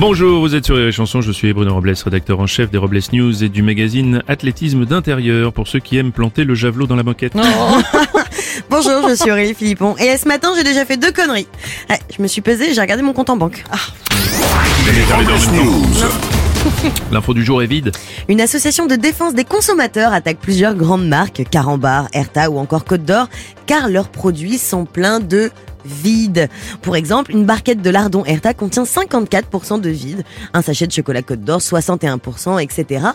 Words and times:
Bonjour, 0.00 0.40
vous 0.40 0.54
êtes 0.54 0.64
sur 0.64 0.76
les 0.76 0.92
chansons, 0.92 1.20
je 1.20 1.30
suis 1.30 1.52
Bruno 1.52 1.74
Robles, 1.74 1.92
rédacteur 2.02 2.40
en 2.40 2.46
chef 2.46 2.70
des 2.70 2.78
Robles 2.78 3.00
News 3.12 3.44
et 3.44 3.50
du 3.50 3.62
magazine 3.62 4.22
Athlétisme 4.28 4.86
d'intérieur 4.86 5.52
pour 5.52 5.68
ceux 5.68 5.78
qui 5.78 5.98
aiment 5.98 6.10
planter 6.10 6.44
le 6.44 6.54
javelot 6.54 6.86
dans 6.86 6.96
la 6.96 7.02
banquette. 7.02 7.34
Bonjour, 8.70 9.10
je 9.10 9.14
suis 9.14 9.30
Aurélie 9.30 9.52
Philippon. 9.52 9.96
Et 9.98 10.16
ce 10.16 10.26
matin, 10.26 10.52
j'ai 10.56 10.64
déjà 10.64 10.86
fait 10.86 10.96
deux 10.96 11.12
conneries. 11.12 11.46
Ouais, 11.90 11.98
je 12.16 12.22
me 12.22 12.28
suis 12.28 12.40
pesée, 12.40 12.72
j'ai 12.72 12.80
regardé 12.80 13.02
mon 13.02 13.12
compte 13.12 13.28
en 13.28 13.36
banque. 13.36 13.62
Ah. 13.70 13.76
L'info 17.12 17.34
du 17.34 17.44
jour 17.44 17.62
est 17.62 17.66
vide. 17.66 17.92
Une 18.28 18.40
association 18.40 18.86
de 18.86 18.96
défense 18.96 19.34
des 19.34 19.44
consommateurs 19.44 20.14
attaque 20.14 20.38
plusieurs 20.38 20.76
grandes 20.76 21.06
marques, 21.06 21.42
Carambar, 21.50 22.08
Erta 22.14 22.50
ou 22.50 22.58
encore 22.58 22.86
Côte 22.86 23.04
d'Or, 23.04 23.28
car 23.66 23.90
leurs 23.90 24.08
produits 24.08 24.56
sont 24.56 24.86
pleins 24.86 25.20
de 25.20 25.50
vide. 25.84 26.48
Pour 26.82 26.96
exemple, 26.96 27.32
une 27.32 27.44
barquette 27.44 27.82
de 27.82 27.90
lardon 27.90 28.24
Erta 28.24 28.54
contient 28.54 28.84
54% 28.84 29.80
de 29.80 29.90
vide, 29.90 30.24
un 30.54 30.62
sachet 30.62 30.86
de 30.86 30.92
chocolat 30.92 31.22
Côte 31.22 31.40
d'Or 31.40 31.60
61%, 31.60 32.62
etc. 32.62 33.06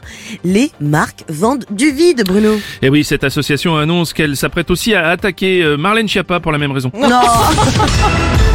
Les 0.43 0.71
marques 0.79 1.23
vendent 1.29 1.65
du 1.71 1.91
vide, 1.91 2.23
Bruno. 2.25 2.59
Et 2.81 2.89
oui, 2.89 3.03
cette 3.03 3.23
association 3.23 3.77
annonce 3.77 4.13
qu'elle 4.13 4.35
s'apprête 4.37 4.70
aussi 4.71 4.93
à 4.93 5.09
attaquer 5.09 5.63
euh, 5.63 5.77
Marlène 5.77 6.07
Schiappa 6.07 6.39
pour 6.39 6.51
la 6.51 6.57
même 6.57 6.71
raison. 6.71 6.91
Non 6.93 7.09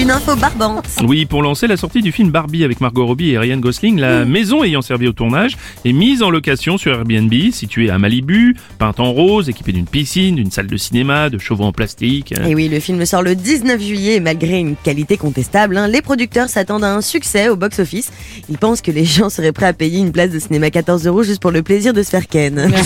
Une 0.00 0.10
info 0.10 0.34
barbante. 0.34 0.86
Oui, 1.06 1.26
pour 1.26 1.42
lancer 1.42 1.66
la 1.66 1.76
sortie 1.76 2.00
du 2.00 2.10
film 2.10 2.30
Barbie 2.30 2.64
avec 2.64 2.80
Margot 2.80 3.04
Robbie 3.04 3.32
et 3.32 3.38
Ryan 3.38 3.58
Gosling, 3.58 3.98
la 3.98 4.24
maison 4.24 4.64
ayant 4.64 4.80
servi 4.80 5.06
au 5.06 5.12
tournage 5.12 5.58
est 5.84 5.92
mise 5.92 6.22
en 6.22 6.30
location 6.30 6.78
sur 6.78 6.92
Airbnb, 6.92 7.34
située 7.52 7.90
à 7.90 7.98
Malibu, 7.98 8.56
peinte 8.78 8.98
en 8.98 9.12
rose, 9.12 9.50
équipée 9.50 9.72
d'une 9.72 9.84
piscine, 9.84 10.36
d'une 10.36 10.50
salle 10.50 10.68
de 10.68 10.76
cinéma, 10.78 11.28
de 11.28 11.36
chevaux 11.36 11.64
en 11.64 11.72
plastique. 11.72 12.32
Et 12.46 12.54
oui, 12.54 12.70
le 12.70 12.80
film 12.80 13.04
sort 13.04 13.20
le 13.20 13.34
19 13.34 13.78
juillet 13.78 14.14
et 14.14 14.20
malgré 14.20 14.58
une 14.58 14.74
qualité 14.74 15.18
contestable, 15.18 15.76
hein, 15.76 15.86
les 15.86 16.00
producteurs 16.00 16.48
s'attendent 16.48 16.84
à 16.84 16.94
un 16.94 17.02
succès 17.02 17.50
au 17.50 17.56
box-office. 17.56 18.10
Ils 18.48 18.56
pensent 18.56 18.80
que 18.80 18.92
les 18.92 19.04
gens 19.04 19.28
seraient 19.28 19.52
prêts 19.52 19.66
à 19.66 19.74
payer 19.74 19.98
une 19.98 20.12
place 20.12 20.30
de 20.30 20.38
cinéma 20.38 20.70
14 20.70 21.06
euros 21.06 21.24
juste 21.24 21.42
pour 21.42 21.50
le 21.50 21.62
plaisir 21.62 21.92
de 21.92 22.02
se 22.02 22.08
faire 22.08 22.26
ken. 22.26 22.72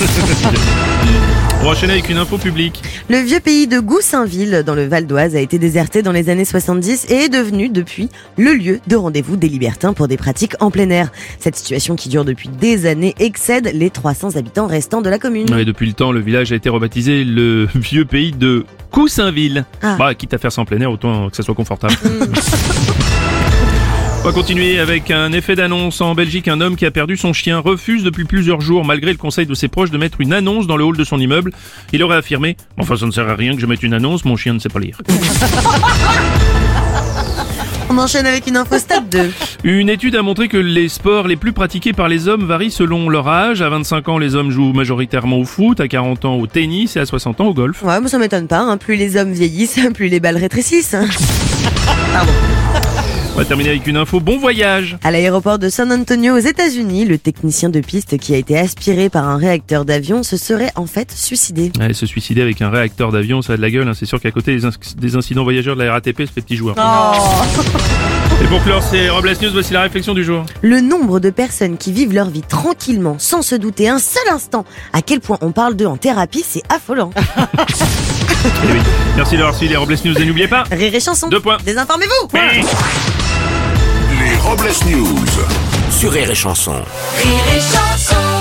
On 1.60 1.68
va 1.68 1.70
enchaîner 1.70 1.94
avec 1.94 2.10
une 2.10 2.18
info 2.18 2.36
publique. 2.36 2.82
Le 3.10 3.18
vieux 3.18 3.40
pays 3.40 3.66
de 3.66 3.80
Goussainville, 3.80 4.62
dans 4.64 4.74
le 4.74 4.86
Val 4.86 5.06
d'Oise, 5.06 5.36
a 5.36 5.40
été 5.40 5.58
déserté 5.58 6.00
dans 6.00 6.10
les 6.10 6.30
années 6.30 6.46
70 6.46 7.10
et 7.10 7.24
est 7.24 7.28
devenu 7.28 7.68
depuis 7.68 8.08
le 8.38 8.54
lieu 8.54 8.80
de 8.86 8.96
rendez-vous 8.96 9.36
des 9.36 9.48
libertins 9.48 9.92
pour 9.92 10.08
des 10.08 10.16
pratiques 10.16 10.54
en 10.60 10.70
plein 10.70 10.88
air. 10.88 11.12
Cette 11.38 11.54
situation 11.54 11.96
qui 11.96 12.08
dure 12.08 12.24
depuis 12.24 12.48
des 12.48 12.86
années 12.86 13.14
excède 13.18 13.70
les 13.74 13.90
300 13.90 14.36
habitants 14.36 14.66
restants 14.66 15.02
de 15.02 15.10
la 15.10 15.18
commune. 15.18 15.52
Et 15.58 15.66
depuis 15.66 15.86
le 15.86 15.92
temps, 15.92 16.12
le 16.12 16.20
village 16.20 16.50
a 16.52 16.54
été 16.54 16.70
rebaptisé 16.70 17.24
le 17.24 17.68
vieux 17.74 18.06
pays 18.06 18.32
de 18.32 18.64
Coussainville. 18.90 19.66
Ah. 19.82 19.96
Bah, 19.98 20.14
quitte 20.14 20.32
à 20.32 20.38
faire 20.38 20.50
ça 20.50 20.62
en 20.62 20.64
plein 20.64 20.80
air, 20.80 20.90
autant 20.90 21.28
que 21.28 21.36
ça 21.36 21.42
soit 21.42 21.54
confortable. 21.54 21.92
On 24.24 24.28
va 24.28 24.32
continuer 24.32 24.78
avec 24.78 25.10
un 25.10 25.32
effet 25.32 25.54
d'annonce. 25.54 26.00
En 26.00 26.14
Belgique, 26.14 26.48
un 26.48 26.62
homme 26.62 26.76
qui 26.76 26.86
a 26.86 26.90
perdu 26.90 27.18
son 27.18 27.34
chien 27.34 27.58
refuse 27.58 28.02
depuis 28.04 28.24
plusieurs 28.24 28.62
jours, 28.62 28.82
malgré 28.82 29.10
le 29.12 29.18
conseil 29.18 29.44
de 29.44 29.52
ses 29.52 29.68
proches, 29.68 29.90
de 29.90 29.98
mettre 29.98 30.18
une 30.22 30.32
annonce 30.32 30.66
dans 30.66 30.78
le 30.78 30.84
hall 30.84 30.96
de 30.96 31.04
son 31.04 31.20
immeuble. 31.20 31.52
Il 31.92 32.02
aurait 32.02 32.16
affirmé 32.16 32.56
«Enfin, 32.78 32.96
ça 32.96 33.04
ne 33.04 33.10
sert 33.10 33.28
à 33.28 33.34
rien 33.34 33.54
que 33.54 33.60
je 33.60 33.66
mette 33.66 33.82
une 33.82 33.92
annonce, 33.92 34.24
mon 34.24 34.36
chien 34.36 34.54
ne 34.54 34.58
sait 34.60 34.70
pas 34.70 34.80
lire. 34.80 34.96
On 37.90 37.98
enchaîne 37.98 38.24
avec 38.24 38.46
une 38.46 38.56
info 38.56 38.78
stade 38.78 39.10
2.» 39.10 39.30
Une 39.64 39.90
étude 39.90 40.16
a 40.16 40.22
montré 40.22 40.48
que 40.48 40.56
les 40.56 40.88
sports 40.88 41.28
les 41.28 41.36
plus 41.36 41.52
pratiqués 41.52 41.92
par 41.92 42.08
les 42.08 42.26
hommes 42.26 42.46
varient 42.46 42.70
selon 42.70 43.10
leur 43.10 43.28
âge. 43.28 43.60
À 43.60 43.68
25 43.68 44.08
ans, 44.08 44.16
les 44.16 44.34
hommes 44.36 44.50
jouent 44.50 44.72
majoritairement 44.72 45.36
au 45.38 45.44
foot, 45.44 45.80
à 45.80 45.88
40 45.88 46.24
ans 46.24 46.36
au 46.36 46.46
tennis 46.46 46.96
et 46.96 47.00
à 47.00 47.04
60 47.04 47.42
ans 47.42 47.48
au 47.48 47.54
golf. 47.54 47.82
Ouais, 47.82 48.00
moi 48.00 48.08
ça 48.08 48.16
m'étonne 48.18 48.48
pas. 48.48 48.60
hein. 48.60 48.78
Plus 48.78 48.96
les 48.96 49.18
hommes 49.18 49.32
vieillissent, 49.32 49.78
plus 49.94 50.08
les 50.08 50.18
balles 50.18 50.38
rétrécissent. 50.38 50.96
On 53.34 53.38
va 53.38 53.44
terminer 53.44 53.70
avec 53.70 53.88
une 53.88 53.96
info. 53.96 54.20
Bon 54.20 54.38
voyage 54.38 54.96
À 55.02 55.10
l'aéroport 55.10 55.58
de 55.58 55.68
San 55.68 55.90
Antonio 55.90 56.36
aux 56.36 56.38
États-Unis, 56.38 57.04
le 57.04 57.18
technicien 57.18 57.68
de 57.68 57.80
piste 57.80 58.16
qui 58.16 58.32
a 58.32 58.36
été 58.36 58.56
aspiré 58.56 59.08
par 59.08 59.28
un 59.28 59.36
réacteur 59.36 59.84
d'avion 59.84 60.22
se 60.22 60.36
serait 60.36 60.70
en 60.76 60.86
fait 60.86 61.10
suicidé. 61.10 61.72
Ouais, 61.80 61.92
se 61.94 62.06
suicider 62.06 62.42
avec 62.42 62.62
un 62.62 62.70
réacteur 62.70 63.10
d'avion, 63.10 63.42
ça 63.42 63.54
a 63.54 63.56
de 63.56 63.62
la 63.62 63.72
gueule. 63.72 63.88
hein. 63.88 63.94
C'est 63.94 64.06
sûr 64.06 64.20
qu'à 64.20 64.30
côté 64.30 64.56
des, 64.56 65.16
incidents 65.16 65.42
voyageurs 65.42 65.74
de 65.74 65.82
la 65.82 65.90
RATP, 65.94 66.18
c'est 66.18 66.36
les 66.36 66.42
petits 66.42 66.56
joueurs. 66.56 66.76
Et 68.42 68.46
pour 68.46 68.62
clore, 68.62 68.82
c'est 68.82 69.08
Robles 69.08 69.32
News, 69.40 69.50
voici 69.52 69.72
la 69.72 69.82
réflexion 69.82 70.14
du 70.14 70.24
jour. 70.24 70.44
Le 70.62 70.80
nombre 70.80 71.20
de 71.20 71.30
personnes 71.30 71.78
qui 71.78 71.92
vivent 71.92 72.12
leur 72.12 72.30
vie 72.30 72.42
tranquillement 72.42 73.16
sans 73.18 73.42
se 73.42 73.54
douter 73.54 73.88
un 73.88 73.98
seul 73.98 74.28
instant 74.32 74.64
à 74.92 75.02
quel 75.02 75.20
point 75.20 75.38
on 75.40 75.52
parle 75.52 75.74
d'eux 75.74 75.86
en 75.86 75.96
thérapie, 75.96 76.44
c'est 76.46 76.62
affolant. 76.68 77.10
Eh 78.46 78.72
oui. 78.72 78.78
Merci 79.16 79.36
d'avoir 79.38 79.54
suivi 79.54 79.70
les 79.70 79.76
Robles 79.78 79.96
News 80.04 80.20
et 80.20 80.26
n'oubliez 80.26 80.48
pas... 80.48 80.64
Rire 80.70 80.94
et 80.94 81.00
chanson. 81.00 81.28
Deux 81.28 81.40
points. 81.40 81.56
Désinformez-vous. 81.64 82.28
Les 84.20 84.36
Robles 84.36 84.70
News. 84.86 85.16
Sur 85.90 86.12
Rire 86.12 86.30
et 86.30 86.34
Chanson. 86.34 86.72
Rire 86.72 87.56
et 87.56 87.60
chanson 87.60 88.33